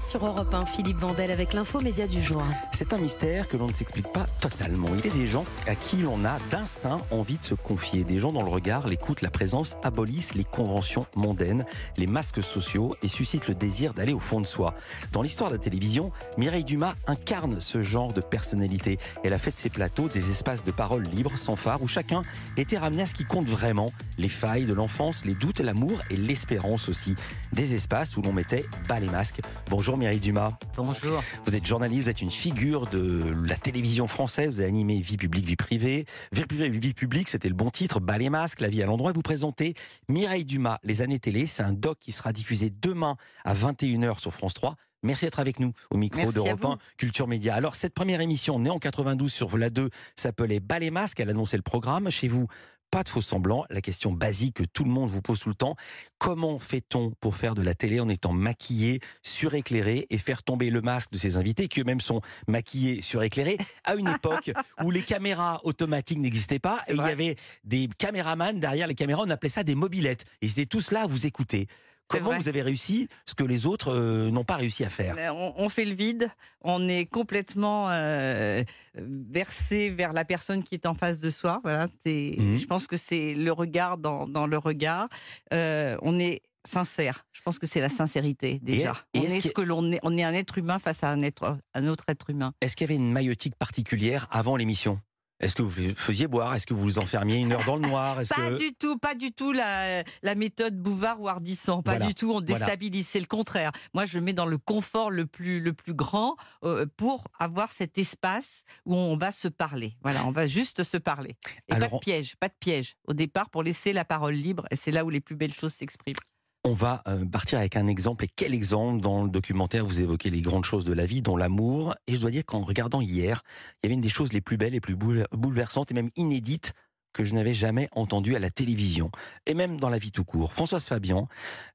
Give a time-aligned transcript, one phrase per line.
[0.00, 0.64] Sur Europe 1.
[0.64, 2.42] Philippe Vandel avec l'info média du jour.
[2.72, 4.88] C'est un mystère que l'on ne s'explique pas totalement.
[4.94, 8.02] Il y a des gens à qui l'on a d'instinct envie de se confier.
[8.02, 11.66] Des gens dont le regard, l'écoute, la présence abolissent les conventions mondaines,
[11.98, 14.74] les masques sociaux et suscitent le désir d'aller au fond de soi.
[15.12, 18.98] Dans l'histoire de la télévision, Mireille Dumas incarne ce genre de personnalité.
[19.22, 22.22] Elle a fait de ses plateaux des espaces de parole libres, sans phare, où chacun
[22.56, 23.90] était ramené à ce qui compte vraiment.
[24.16, 27.16] Les failles de l'enfance, les doutes, l'amour et l'espérance aussi.
[27.52, 29.42] Des espaces où l'on mettait bas les masques.
[29.70, 30.52] Bonjour Mireille Dumas.
[30.76, 31.22] Bonjour.
[31.44, 35.16] Vous êtes journaliste, vous êtes une figure de la télévision française, vous avez animé Vie
[35.16, 36.06] publique, vie privée.
[36.32, 39.12] Vie privée, vie publique, c'était le bon titre, bas les masques, la vie à l'endroit.
[39.12, 39.74] Vous présentez
[40.08, 41.46] Mireille Dumas, Les années télé.
[41.46, 44.76] C'est un doc qui sera diffusé demain à 21h sur France 3.
[45.02, 47.54] Merci d'être avec nous au micro d'Europe 1 Culture Média.
[47.54, 51.20] Alors, cette première émission, née en 92 sur la 2, s'appelait Bas les masques.
[51.20, 52.10] Elle annonçait le programme.
[52.10, 52.48] Chez vous,
[52.90, 53.64] pas de faux semblants.
[53.70, 55.76] La question basique que tout le monde vous pose tout le temps,
[56.18, 60.80] comment fait-on pour faire de la télé en étant maquillé, suréclairé et faire tomber le
[60.80, 64.50] masque de ses invités qui eux-mêmes sont maquillés, suréclairés à une époque
[64.84, 69.22] où les caméras automatiques n'existaient pas et il y avait des caméramans derrière les caméras,
[69.24, 70.24] on appelait ça des mobilettes.
[70.42, 71.68] Ils étaient tous là à vous écouter.
[72.08, 75.16] Comment vous avez réussi ce que les autres euh, n'ont pas réussi à faire?
[75.34, 76.30] On, fait le vide,
[76.62, 78.62] on est complètement euh,
[78.94, 81.60] versé vers la personne qui est en face de soi.
[81.62, 81.90] Voilà, mmh.
[82.04, 85.08] Je pense que c'est le regard dans, le regard.
[85.52, 87.26] Euh, on est sincère.
[87.32, 88.94] Je pense que c'est la sincérité déjà.
[89.14, 90.00] on est, ce que l'on est.
[90.02, 92.52] On est un être humain face à un, être, un autre être humain.
[92.60, 95.00] Est-ce qu'il y avait une maillotique particulière avant l'émission?
[95.40, 96.54] Est-ce que vous faisiez boire?
[96.54, 98.20] Est-ce que vous vous enfermiez une heure dans le noir?
[98.34, 101.82] Pas du tout, pas du tout la, la méthode Bouvard ou Ardisson.
[101.82, 103.06] Pas du tout, on déstabilise.
[103.08, 103.72] C'est le contraire.
[103.94, 107.98] Moi, je mets dans le confort le plus, le plus grand euh, pour avoir cet
[107.98, 109.96] espace où on va se parler.
[110.02, 111.36] Voilà, on va juste se parler.
[111.68, 112.96] Et pas de piège, pas de piège.
[113.06, 115.72] Au départ, pour laisser la parole libre, et c'est là où les plus belles choses
[115.74, 116.16] s'expriment.
[116.64, 118.24] On va euh, partir avec un exemple.
[118.24, 121.36] Et quel exemple Dans le documentaire, vous évoquez les grandes choses de la vie, dont
[121.36, 121.94] l'amour.
[122.06, 123.42] Et je dois dire qu'en regardant hier,
[123.82, 126.72] il y avait une des choses les plus belles, les plus bouleversantes et même inédites
[127.12, 129.10] que je n'avais jamais entendues à la télévision.
[129.46, 130.52] Et même dans la vie tout court.
[130.52, 131.28] Françoise Fabian,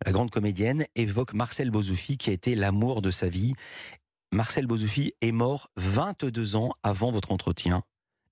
[0.05, 3.53] la grande comédienne, évoque Marcel Bozoufi, qui a été l'amour de sa vie.
[4.31, 7.83] Marcel Bozoufi est mort 22 ans avant votre entretien.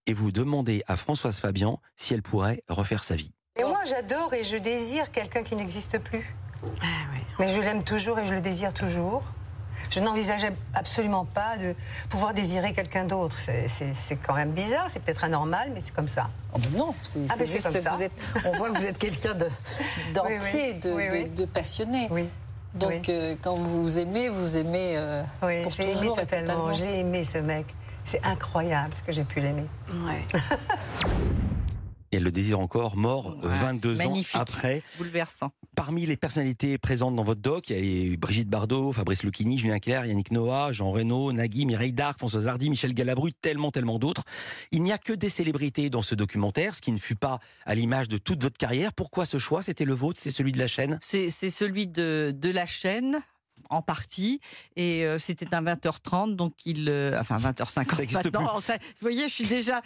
[0.05, 3.31] Et vous demandez à Françoise Fabian si elle pourrait refaire sa vie.
[3.87, 6.35] J'adore et je désire quelqu'un qui n'existe plus.
[6.81, 6.85] Ah,
[7.39, 9.23] Mais je l'aime toujours et je le désire toujours.
[9.89, 11.75] Je n'envisageais absolument pas de
[12.09, 13.35] pouvoir désirer quelqu'un d'autre.
[13.67, 16.29] C'est quand même bizarre, c'est peut-être anormal, mais c'est comme ça.
[16.53, 17.91] Oh ben non, c'est ah ben juste comme ça.
[17.91, 18.11] Vous êtes,
[18.45, 19.33] on voit que vous êtes quelqu'un
[20.13, 22.07] d'entier, de, de, passionné.
[22.11, 22.29] Oui.
[22.73, 26.71] Donc euh, quand vous aimez, vous aimez euh, oui, pour toujours aimé totalement.
[26.71, 27.65] J'ai aimé ce mec.
[28.03, 29.67] C'est incroyable ce que j'ai pu l'aimer.
[29.89, 30.25] Ouais.
[32.11, 34.83] Et elle le désire encore, mort 22 ans après.
[34.97, 35.51] Bouleversant.
[35.75, 39.79] Parmi les personnalités présentes dans votre doc, il y a Brigitte Bardot, Fabrice Lucchini, Julien
[39.79, 44.23] Clerc, Yannick Noah, Jean Reno, Nagui, Mireille Darc, François Hardy, Michel Galabru, tellement, tellement d'autres.
[44.71, 47.75] Il n'y a que des célébrités dans ce documentaire, ce qui ne fut pas à
[47.75, 48.91] l'image de toute votre carrière.
[48.91, 49.61] Pourquoi ce choix?
[49.61, 50.99] C'était le vôtre C'est celui de la chaîne?
[51.01, 53.21] C'est celui de, de la chaîne
[53.71, 54.39] en partie.
[54.75, 56.89] Et euh, c'était un 20h30, donc il.
[56.89, 58.59] Euh, enfin, 20h50 ça maintenant.
[58.59, 59.81] vous voyez, je suis déjà.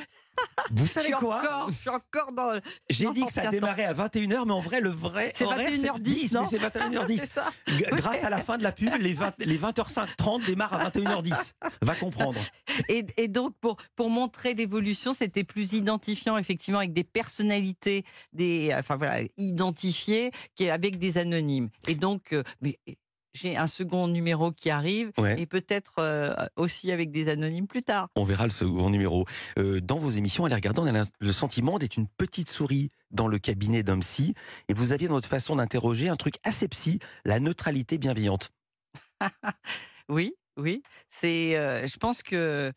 [0.71, 2.59] Vous savez quoi encore, Je suis encore dans.
[2.89, 6.37] J'ai dit que ça démarrait à 21h, mais en vrai, le vrai c'est 21h10.
[6.39, 7.39] mais c'est 21h10.
[7.95, 11.53] Grâce à la fin de la pub, les, 20, les 20h30 démarrent à 21h10.
[11.81, 12.39] Va comprendre.
[12.89, 18.03] Et, et donc, pour, pour montrer l'évolution, c'était plus identifiant, effectivement, avec des personnalités,
[18.33, 20.31] des, enfin voilà, identifiées,
[20.69, 21.69] avec des anonymes.
[21.87, 22.79] Et donc, euh, mais
[23.35, 28.07] j'ai un second numéro qui arrive et peut-être euh, aussi avec des anonymes plus tard.
[28.15, 29.25] On verra le second numéro.
[29.59, 33.27] Euh, dans vos émissions, allez regarder, on a le sentiment d'être une petite souris dans
[33.27, 34.33] le cabinet d'un psy
[34.69, 38.51] et vous aviez dans votre façon d'interroger un truc assez psy, la neutralité bienveillante.
[40.09, 40.81] oui, oui.
[41.09, 42.71] C'est, euh, je pense que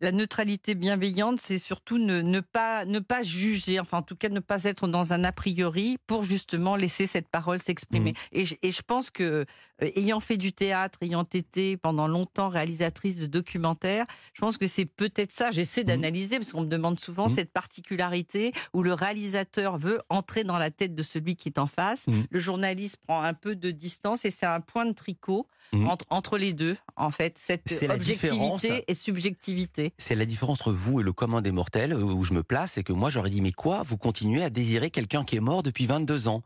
[0.00, 4.40] la neutralité bienveillante, c'est surtout ne, pas, ne pas juger, enfin en tout cas ne
[4.40, 8.12] pas être dans un a priori pour justement laisser cette parole s'exprimer.
[8.12, 8.44] Mmh.
[8.62, 9.46] Et, je pense que,
[9.82, 14.66] euh, ayant fait du théâtre, ayant été pendant longtemps réalisatrice de documentaires, je pense que
[14.66, 15.86] c'est peut-être ça, j'essaie mmh.
[15.86, 17.36] d'analyser, parce qu'on me demande souvent mmh.
[17.36, 21.66] cette particularité où le réalisateur veut entrer dans la tête de celui qui est en
[21.66, 26.04] face, le journaliste prend un peu de distance et c'est un point de tricot entre,
[26.10, 29.85] entre, les deux, en fait, cette objectivité et subjectivité.
[29.98, 32.82] C'est la différence entre vous et le commun des mortels, où je me place, c'est
[32.82, 35.86] que moi j'aurais dit, mais quoi Vous continuez à désirer quelqu'un qui est mort depuis
[35.86, 36.42] 22 ans.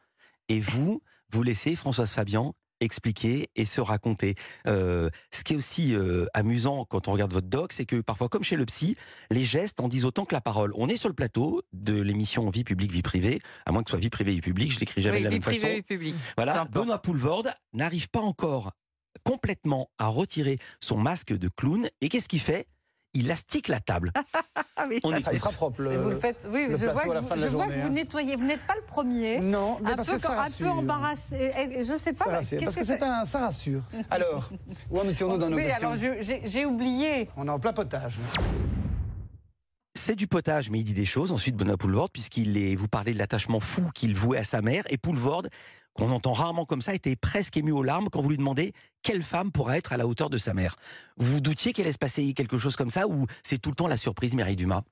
[0.49, 4.35] Et vous, vous laissez Françoise Fabian expliquer et se raconter.
[4.67, 8.29] Euh, ce qui est aussi euh, amusant quand on regarde votre doc, c'est que parfois,
[8.29, 8.97] comme chez le psy,
[9.31, 10.73] les gestes en disent autant que la parole.
[10.77, 13.93] On est sur le plateau de l'émission Vie publique, vie privée, à moins que ce
[13.93, 15.69] soit vie privée, vie publique, je l'écris jamais de la même façon.
[15.69, 16.15] Vie publique.
[16.37, 18.73] Voilà, Benoît Poulvorde n'arrive pas encore
[19.25, 21.89] complètement à retirer son masque de clown.
[22.01, 22.67] Et qu'est-ce qu'il fait?
[23.15, 24.13] Il astique la table.
[24.83, 25.35] Ah On Il écoute.
[25.37, 25.83] sera propre.
[25.83, 25.99] Le...
[25.99, 27.53] vous le faites, oui, le je vois, à que la vous, fin de la je
[27.53, 27.93] vois journée, que vous hein.
[27.93, 28.37] nettoyez.
[28.37, 29.39] Vous n'êtes pas le premier.
[29.41, 31.53] Non, mais un parce peu, que ça un peu embarrassé.
[31.55, 32.25] Et- et Je sais pas.
[32.25, 33.83] Ça rassure, parce que, que c'est un, ça rassure.
[34.11, 34.49] Alors,
[34.91, 37.29] où en étions-nous dans nos Oui, questions alors j'ai j'ai oublié.
[37.37, 38.19] On est en plein potage.
[39.95, 41.31] C'est du potage, mais il dit des choses.
[41.33, 44.85] Ensuite, Benoît Poulvord, puisqu'il est, vous parlez de l'attachement fou qu'il vouait à sa mère.
[44.89, 45.43] Et Poulvord,
[46.01, 49.23] qu'on entend rarement comme ça, était presque ému aux larmes quand vous lui demandez quelle
[49.23, 50.77] femme pourra être à la hauteur de sa mère.
[51.19, 53.77] Vous vous doutiez qu'elle allait se passer quelque chose comme ça ou c'est tout le
[53.77, 54.83] temps la surprise, Mireille Dumas?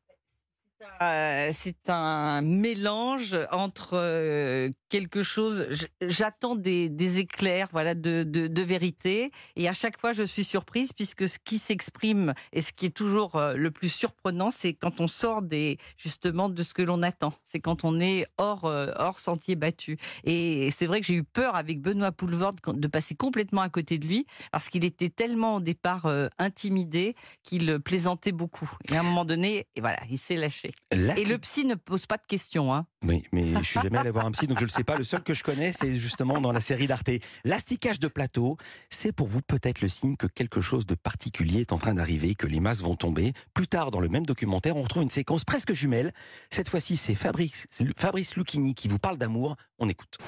[1.01, 5.69] Euh, c'est un mélange entre euh, quelque chose.
[6.01, 11.39] J'attends des, éclairs, voilà, de, vérité, et à chaque fois je suis surprise puisque ce
[11.39, 15.43] qui s'exprime et ce qui est toujours euh, le plus surprenant, c'est quand on sort
[15.43, 17.33] des justement de ce que l'on attend.
[17.45, 19.97] C'est quand on est hors sentier battu.
[20.25, 23.99] Et c'est vrai que j'ai eu peur avec Benoît Poulvord de passer complètement à côté
[23.99, 28.71] de lui parce qu'il était tellement au départ intimidé qu'il plaisantait beaucoup.
[28.91, 30.73] Et à un moment donné, voilà, il s'est lâché.
[30.91, 32.73] Et le psy ne pose pas de questions.
[32.73, 32.87] Hein.
[33.03, 34.97] Oui, mais je suis jamais allé voir un psy, donc je le sais pas.
[34.97, 37.11] Le seul que je connais, c'est justement dans la série d'Arte.
[37.45, 38.57] L'asticage de plateau,
[38.89, 42.35] c'est pour vous peut-être le signe que quelque chose de particulier est en train d'arriver,
[42.35, 43.35] que les masses vont tomber.
[43.53, 46.15] Plus tard, dans le même documentaire, on retrouve une séquence presque jumelle.
[46.51, 49.57] Cette fois-ci, c'est Fabrice, Fabrice Lucchini qui vous parle d'amour.
[49.79, 50.19] On écoute.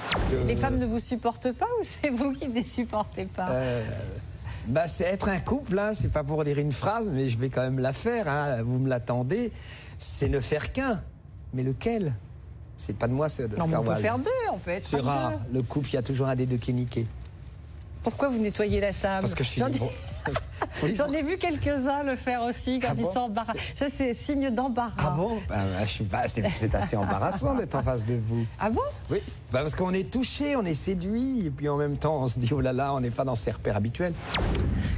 [0.47, 3.49] Les femmes ne vous supportent pas ou c'est vous qui ne les supportez pas?
[3.49, 3.85] Euh,
[4.71, 7.49] bah, c'est être un couple, hein, c'est pas pour dire une phrase, mais je vais
[7.49, 9.53] quand même la faire, hein, vous me l'attendez.
[9.99, 11.03] C'est ne faire qu'un.
[11.53, 12.15] Mais lequel?
[12.77, 15.01] C'est pas de moi, c'est Non, mais on peut faire deux, on peut être C'est
[15.01, 15.33] rare.
[15.33, 15.59] deux.
[15.59, 17.07] Le couple, il y a toujours un des deux qui est niqué.
[18.03, 19.21] Pourquoi vous nettoyez la table?
[19.21, 19.93] Parce que je suis libre.
[20.97, 23.59] J'en ai vu quelques-uns le faire aussi quand Ah ils bon sont embarrassés.
[23.75, 24.93] Ça, c'est signe d'embarras.
[24.99, 25.37] Ah bon?
[25.49, 28.47] Bah, bah, je suis pas- C'est assez embarrassant d'être en face de vous.
[28.59, 28.81] Ah bon?
[29.11, 29.19] Oui,
[29.53, 32.39] bah, parce qu'on est touché, on est séduit, et puis en même temps, on se
[32.39, 34.15] dit, oh là là, on n'est pas dans ses repères habituels.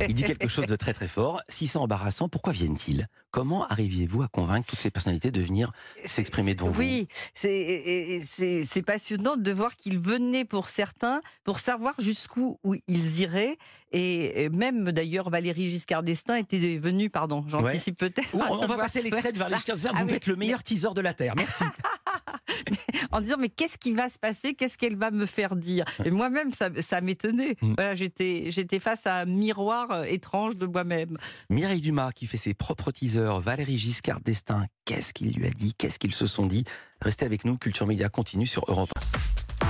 [0.07, 1.41] Il dit quelque chose de très très fort.
[1.49, 3.09] Si c'est embarrassant, pourquoi viennent-ils?
[3.31, 5.73] Comment arriviez-vous à convaincre toutes ces personnalités de venir
[6.05, 6.81] s'exprimer devant vous?
[6.81, 13.57] Oui, c'est- passionnant de voir qu'ils venaient pour certains pour savoir jusqu'où où ils iraient.
[13.93, 18.35] Et même d'ailleurs Valérie Giscard d'Estaing était venue, pardon, j'anticipe peut-être.
[18.35, 19.93] On, on va passer l'extrait de Valérie Giscard d'Estaing.
[19.93, 21.35] Vous Ah faites le meilleur teaser de la Terre.
[21.37, 21.65] Merci.
[23.11, 24.55] en disant mais qu'est-ce qui va se passer?
[24.55, 25.85] Qu'est-ce qu'elle va me faire dire?
[26.05, 27.57] Et moi-même, ça, ça m'étonnait.
[27.61, 27.75] Mm.
[27.77, 31.19] Voilà, j'étais j'étais face à un miroir euh, étrange de moi-même.
[31.51, 35.75] Mireille Dumas qui fait ses propres teasers, Valérie Giscard d'Estaing, qu'est-ce qu'il lui a dit?
[35.77, 36.65] Qu'est-ce qu'ils se sont dit?
[37.01, 38.91] Restez avec nous, Culture Média continue sur Europe.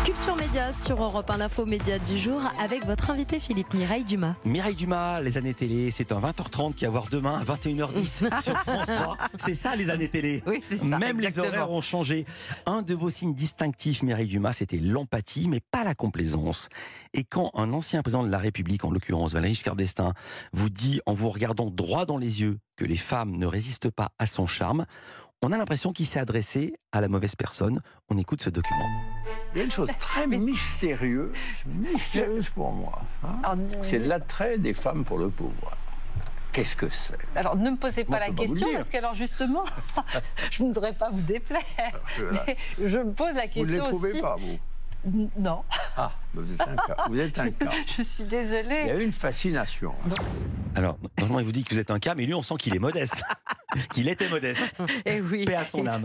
[0.04, 4.34] Culture Média sur Europe 1, l'info média du jour avec votre invité Philippe Mireille Dumas.
[4.44, 4.49] 1.
[4.49, 8.58] Mireille Dumas, les années télé, c'est un 20h30 qui va avoir demain à 21h10 sur
[8.58, 9.16] France 3.
[9.38, 10.43] C'est ça les années télé.
[10.44, 10.99] Oui, c'est ça.
[10.99, 12.26] Même les horaires ont changé.
[12.66, 16.69] Un de vos signes distinctifs, Mireille Dumas, c'était l'empathie, mais pas la complaisance.
[17.14, 20.14] Et quand un ancien président de la République, en l'occurrence Valéry Giscard d'Estaing,
[20.52, 24.10] vous dit en vous regardant droit dans les yeux que les femmes ne résistent pas
[24.19, 24.84] à son charme,
[25.42, 27.80] on a l'impression qu'il s'est adressé à la mauvaise personne.
[28.08, 28.88] On écoute ce document.
[29.54, 31.32] Il y a une chose très mystérieuse,
[31.66, 33.02] mystérieuse pour moi.
[33.24, 33.58] hein.
[33.82, 35.76] C'est l'attrait des femmes pour le pouvoir.
[36.52, 37.16] Qu'est-ce que c'est?
[37.34, 39.64] Alors, ne me posez pas la pas question parce que alors justement,
[40.50, 41.62] je ne voudrais pas vous déplaire.
[42.16, 44.20] Je- Mais je me pose la Vous ne question l'éprouvez aussi.
[44.20, 44.58] pas, vous?
[45.36, 45.64] Non,
[45.96, 46.96] Ah, vous êtes un cas.
[47.08, 47.70] Vous êtes un cas.
[47.96, 48.90] je suis Il y désolée.
[48.90, 49.92] a une fascination.
[50.76, 52.75] Alors, normalement, il vous dit que vous êtes un cas, mais lui, on sent qu'il
[52.76, 53.16] est modeste.
[53.95, 54.62] qu'il était modeste.
[55.07, 55.45] Et oui.
[55.45, 56.05] Paix à son âme.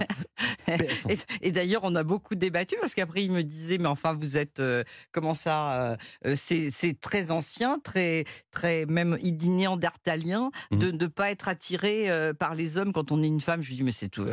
[0.68, 4.14] Son- Et, et d'ailleurs, on a beaucoup débattu parce qu'après, il me disait, mais enfin,
[4.14, 9.50] vous êtes euh, comment ça euh, euh, C'est très ancien, très, très même il dit
[9.50, 13.62] néandertalien de ne pas être attiré euh, par les hommes quand on est une femme.
[13.62, 14.26] Je lui dis, mais c'est tout.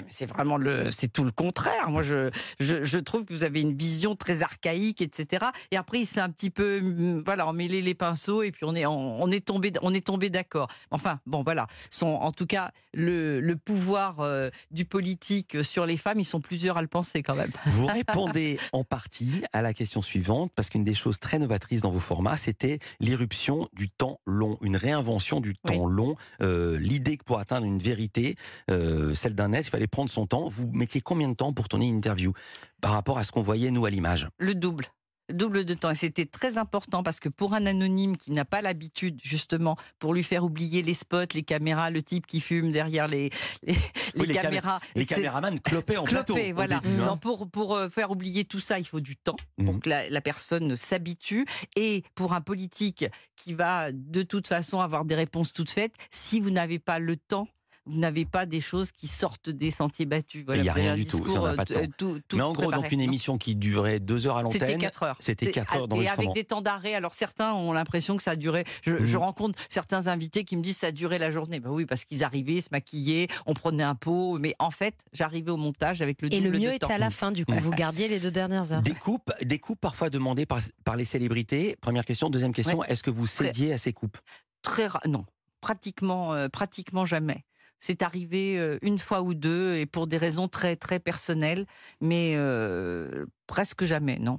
[0.00, 1.90] Mais c'est vraiment le, c'est tout le contraire.
[1.90, 2.30] Moi, je,
[2.60, 5.46] je, je trouve que vous avez une vision très archaïque, etc.
[5.70, 8.74] Et après, il s'est un petit peu, hum, voilà, emmêlé les pinceaux et puis on
[8.74, 10.68] est, on, on est tombé, on est tombé d'accord.
[10.90, 11.66] Enfin, bon, voilà.
[11.90, 16.40] Son, en tout cas, le, le pouvoir euh, du politique sur les femmes, ils sont
[16.40, 17.50] plusieurs à le penser quand même.
[17.66, 21.90] Vous répondez en partie à la question suivante, parce qu'une des choses très novatrices dans
[21.90, 26.16] vos formats, c'était l'irruption du temps long, une réinvention du temps long.
[26.40, 28.36] Euh, L'idée que pour atteindre une vérité,
[28.70, 30.48] euh, celle d'un être, il fallait prendre son temps.
[30.48, 32.32] Vous mettiez combien de temps pour tourner une interview
[32.80, 34.28] par rapport à ce qu'on voyait, nous, à l'image?
[34.38, 34.86] Le double.
[35.32, 35.90] Double de temps.
[35.90, 40.12] Et c'était très important parce que pour un anonyme qui n'a pas l'habitude, justement, pour
[40.14, 43.30] lui faire oublier les spots, les caméras, le type qui fume derrière les,
[43.62, 43.74] les,
[44.16, 44.80] Oui, les cam- caméras.
[44.96, 46.34] Les caméramans clopaient en plateau.
[46.34, 46.80] Clopé, voilà.
[46.80, 47.06] début, hein.
[47.06, 49.80] Non, pour pour euh, faire oublier tout ça, il faut du temps pour Mhm.
[49.80, 51.46] que la, la personne s'habitue.
[51.76, 53.04] Et pour un politique
[53.36, 57.16] qui va de toute façon avoir des réponses toutes faites, si vous n'avez pas le
[57.16, 57.46] temps
[57.86, 60.44] vous n'avez pas des choses qui sortent des sentiers battus.
[60.54, 61.92] Il n'y a rien un du tout, ça, n'a euh, pas de t- temps.
[61.98, 64.60] tout- tout Mais en gros, donc une émission qui durait deux heures à l'antenne.
[64.60, 65.16] C'était 4 heures.
[65.20, 66.94] C'était 4 heures Et avec des temps d'arrêt.
[66.94, 68.64] Alors certains ont l'impression que ça a duré.
[68.82, 69.22] Je, je Mhm.
[69.24, 71.58] rencontre certains invités qui me disent ça a duré la journée.
[71.60, 74.38] Ben oui, parce qu'ils arrivaient, se maquillaient, on prenait un pot.
[74.38, 76.94] Mais en fait, j'arrivais au montage avec le Et double le mieux de était temps.
[76.94, 77.52] à la fin, du coup.
[77.58, 78.82] Vous gardiez les deux dernières heures.
[78.82, 81.76] Des coupes, des coupes parfois demandées par, par les célébrités.
[81.80, 82.30] Première question.
[82.30, 84.18] Deuxième question, est-ce que vous cédiez à ces coupes?
[84.62, 85.24] Très non,
[85.60, 87.44] pratiquement, euh, pratiquement jamais.
[87.84, 91.66] C'est arrivé euh, une fois ou deux et pour des raisons très très personnelles,
[92.00, 94.38] mais euh, presque jamais, non.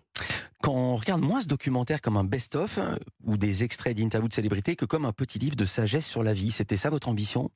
[0.61, 2.95] Quand on regarde moins ce documentaire comme un best-of euh,
[3.25, 6.31] ou des extraits d'interviews de célébrités que comme un petit livre de sagesse sur la
[6.31, 7.51] vie, c'était ça votre ambition?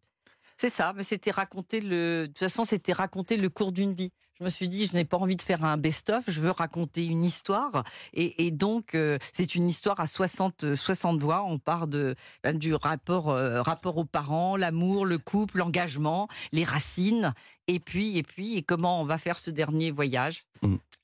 [0.58, 2.24] C'est ça, mais c'était raconter le.
[2.24, 4.12] De toute façon, c'était raconter le cours d'une vie.
[4.40, 7.06] Je me suis dit, je n'ai pas envie de faire un best-of, je veux raconter
[7.06, 7.84] une histoire.
[8.14, 11.44] Et, donc, euh, c'est une histoire à 60, 60 voix.
[11.44, 12.14] On part de,
[12.44, 17.34] ben, du rapport, euh, rapport aux parents, l'amour, le couple, l'engagement, les racines.
[17.68, 20.46] Et puis, et puis, et comment on va faire ce dernier voyage?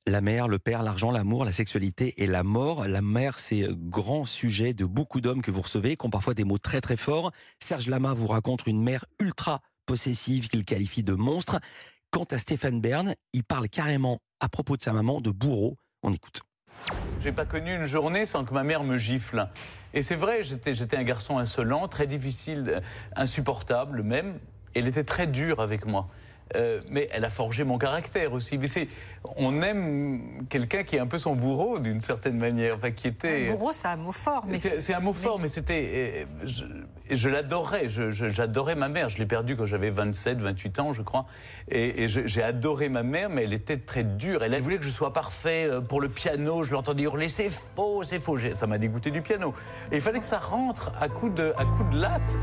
[0.05, 2.87] La mère, le père, l'argent, l'amour, la sexualité et la mort.
[2.87, 6.43] La mère, c'est grand sujet de beaucoup d'hommes que vous recevez, qui ont parfois des
[6.43, 7.31] mots très très forts.
[7.57, 11.59] Serge Lama vous raconte une mère ultra possessive qu'il qualifie de monstre.
[12.13, 15.77] Quant à Stéphane Bern, il parle carrément à propos de sa maman de bourreau.
[16.03, 16.41] On écoute.
[17.21, 19.49] J'ai pas connu une journée sans que ma mère me gifle.
[19.95, 22.81] Et c'est vrai, j'étais, un garçon insolent, très difficile, euh,
[23.15, 24.37] insupportable même.
[24.75, 26.07] Elle était très dure avec moi.
[26.55, 28.57] Euh, mais elle a forgé mon caractère aussi.
[28.57, 28.87] Mais c'est,
[29.37, 33.47] on aime quelqu'un qui est un peu son bourreau d'une certaine manière, enfin qui était.
[33.47, 34.45] Bourreau, c'est un mot fort.
[34.47, 36.27] Mais C'est un mot fort, mais c'était.
[36.43, 36.65] Je,
[37.09, 37.87] je l'adorais.
[37.87, 39.09] J'adorais ma mère.
[39.09, 41.25] Je l'ai perdue quand j'avais 27, 28 ans, je crois.
[41.69, 44.43] Et, j'ai adoré ma mère, mais elle était très dure.
[44.43, 46.63] Elle voulait que je sois parfait euh, pour le piano.
[46.63, 48.37] Je l'entendais hurler c'est faux, c'est faux.
[48.55, 49.53] Ça m'a dégoûté du piano.
[49.91, 52.37] Et il fallait que ça rentre à coups de, à coups de latte.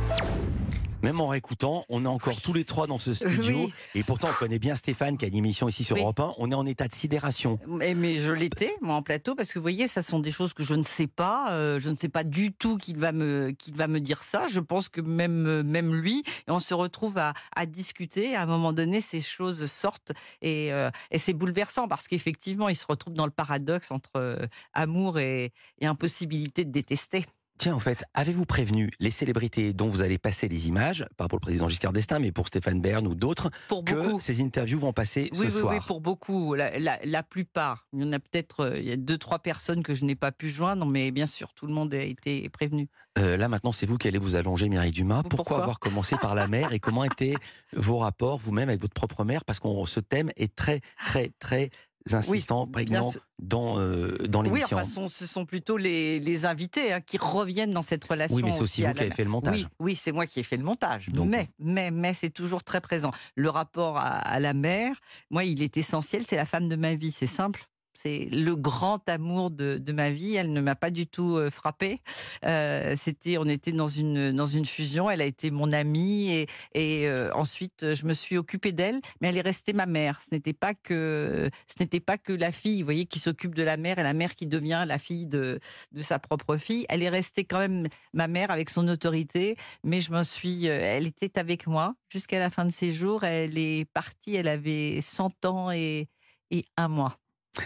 [1.02, 3.64] Même en réécoutant, on est encore tous les trois dans ce studio.
[3.66, 3.74] Oui.
[3.94, 6.02] Et pourtant, on connaît bien Stéphane qui a une émission ici sur Oui.
[6.02, 6.34] Europe 1.
[6.38, 7.58] On est en état de sidération.
[7.66, 10.52] Mais, mais je l'étais, moi, en plateau, parce que vous voyez, ça sont des choses
[10.52, 11.52] que je ne sais pas.
[11.52, 14.46] euh, je ne sais pas du tout qu'il va me, qu'il va me dire ça.
[14.46, 18.36] Je pense que même, même lui, et on se retrouve à, à discuter.
[18.36, 22.76] À un moment donné, ces choses sortent et, euh, et c'est bouleversant parce qu'effectivement, il
[22.76, 27.24] se retrouve dans le paradoxe entre euh, amour et, et impossibilité de détester.
[27.60, 31.36] Tiens, en fait, avez-vous prévenu les célébrités dont vous allez passer les images, pas pour
[31.36, 34.94] le président Giscard d'Estaing, mais pour Stéphane Bern ou d'autres, Pour que ces interviews vont
[34.94, 35.74] passer Oui, ce oui, soir?
[35.74, 36.54] oui, pour beaucoup.
[36.54, 37.86] La, la- la plupart.
[37.92, 40.14] Il y en a peut-être euh, il y a deux, trois personnes que je n'ai
[40.14, 42.88] pas pu joindre, mais bien sûr, tout le monde a été prévenu.
[43.18, 45.16] Euh, Là, maintenant, c'est vous qui allez vous allonger, Mireille Dumas.
[45.24, 47.34] Pourquoi, Pourquoi avoir commencé par la mère et comment étaient
[47.76, 51.68] vos rapports vous-même avec votre propre mère Parce que ce thème est très, très, très
[52.12, 53.20] insistant, bien prégnant sûr.
[53.38, 54.76] dans, euh, dans Oui, l'émission.
[54.78, 58.36] enfin, ce sont- ce sont plutôt les, les invités hein, qui reviennent dans cette relation.
[58.36, 59.60] oui, mais c'est aussi vous qui avez fait le montage.
[59.60, 61.08] Oui, oui c'est moi qui ai fait le montage.
[61.10, 63.10] Donc- mais, mais, mais c'est toujours très présent.
[63.34, 64.96] Le rapport à, à la mère,
[65.30, 66.24] moi, il est essentiel.
[66.26, 67.10] C'est la femme de ma vie.
[67.12, 67.64] C'est simple.
[68.02, 70.34] C'est le grand amour de, ma vie.
[70.34, 72.00] Elle ne m'a pas du tout euh, frappée.
[72.46, 75.10] Euh, c'était, on était dans une dans une fusion.
[75.10, 79.00] Elle a été mon amie et, euh, ensuite je me suis occupée d'elle.
[79.20, 80.22] Mais elle est restée ma mère.
[80.22, 83.76] Ce n'était pas que ce n'était pas que la fille, voyez, qui s'occupe de la
[83.76, 85.60] mère et la mère qui devient la fille de
[85.92, 86.86] de sa propre fille.
[86.88, 89.56] Elle est restée quand même ma mère avec son autorité.
[89.84, 93.24] Mais je m'en suis, elle était avec moi jusqu'à la fin de ses jours.
[93.24, 94.36] Elle est partie.
[94.36, 96.08] Elle avait 100 ans et
[96.50, 97.18] et un mois.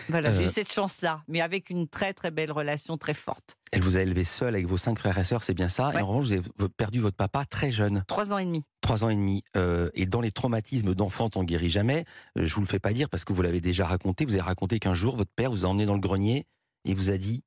[0.08, 3.56] Voilà, j'ai Euh, eu cette chance-là, mais avec une très très belle relation très forte.
[3.70, 5.92] Elle vous a élevé seule avec vos cinq frères et sœurs, c'est bien ça.
[5.94, 8.64] Et en revanche, vous avez perdu votre papa très jeune, Trois ans et demi.
[8.80, 9.42] trois ans et demi.
[9.56, 12.04] Euh, et dans les traumatismes d'enfance, on ne guérit jamais.
[12.38, 14.24] Euh, je vous le fais pas dire parce que vous l'avez déjà raconté.
[14.24, 16.46] Vous avez raconté qu'un jour, votre père vous a emmené dans le grenier
[16.86, 17.42] et vous a dit.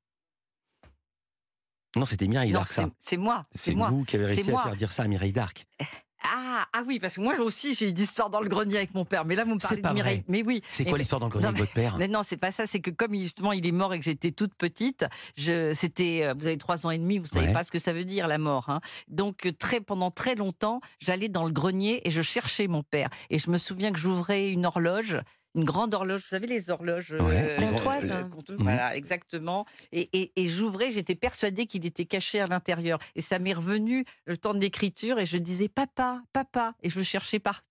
[1.96, 2.88] Non, c'était Mireille Darc, ça.
[2.98, 3.46] c'est- moi.
[3.54, 5.66] C'est vous qui avez réussi à faire dire ça à Mireille Darc.
[6.24, 9.04] Ah, ah oui, parce que moi aussi j'ai eu d'histoire dans le grenier avec mon
[9.04, 9.24] père.
[9.24, 10.16] Mais là vous me parlez de Mireille.
[10.18, 10.24] vrai.
[10.28, 10.62] Mais oui.
[10.70, 12.66] C'est quoi l'histoire dans le grenier non, avec votre père Mais non, c'est pas ça.
[12.66, 15.04] C'est que comme justement il est mort et que j'étais toute petite,
[15.36, 17.52] je, c'était, euh, vous avez trois ans et demi, vous savez Ouais.
[17.52, 18.68] pas ce que ça veut dire la mort.
[18.68, 18.80] Hein.
[19.08, 23.08] Donc très pendant très longtemps, j'allais dans le grenier et je cherchais mon père.
[23.30, 25.20] Et je me souviens que j'ouvrais une horloge.
[25.54, 27.56] Une grande horloge, vous savez les horloges euh, Ouais.
[27.58, 28.12] Comptoises.
[28.30, 28.56] compte- Mhm.
[28.60, 29.64] Voilà, exactement.
[29.92, 32.98] Et, et- et j'ouvrais, j'étais persuadée qu'il était caché à l'intérieur.
[33.16, 36.98] Et ça m'est revenu le temps de l'écriture et je disais papa, papa, et je
[36.98, 37.64] le cherchais partout.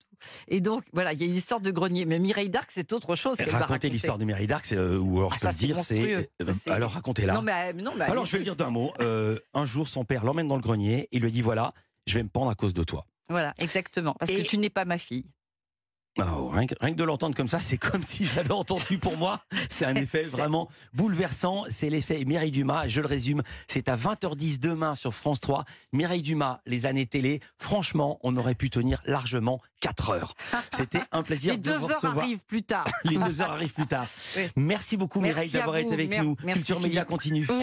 [0.48, 2.06] Et donc voilà, il y a une histoire de grenier.
[2.06, 3.38] Mais Mireille d'Arc, c'est autre chose.
[3.40, 5.66] Racontez l'histoire de Mireille Darc, c'est, euh, ou alors Ah, je ça, peux le c'est
[5.68, 5.80] dire,
[6.40, 6.44] c'est.
[6.50, 7.36] euh, Ça, alors racontez-la.
[7.36, 8.92] Non, mais, euh, non, mais Alors je vais le dire d'un mot.
[9.00, 11.74] Euh, un jour, son père l'emmène dans le grenier et lui dit voilà,
[12.08, 13.06] je vais me pendre à cause de toi.
[13.30, 14.16] Voilà, exactement.
[14.18, 15.26] Parce Et- que tu n'es pas ma fille.
[16.20, 18.98] Oh, rien, que, rien que de l'entendre comme ça, c'est comme si je l'avais entendu
[18.98, 19.42] pour moi.
[19.70, 21.66] C'est un effet vraiment bouleversant.
[21.70, 22.88] C'est l'effet Mireille Dumas.
[22.88, 25.66] Je le résume, c'est à 20h10 demain sur France 3.
[25.94, 27.40] Mireille Dumas, les années télé.
[27.58, 30.34] Franchement, on aurait pu tenir largement 4 heures.
[30.76, 32.20] C'était un plaisir Les de deux vous heures recevoir.
[32.26, 32.88] arrivent plus tard.
[33.04, 34.08] Les deux heures arrivent plus tard.
[34.36, 34.44] Oui.
[34.56, 36.36] Merci beaucoup Mireille d'avoir été avec Mer- nous.
[36.44, 37.46] merci, Culture Média continue.
[37.50, 37.56] Oui,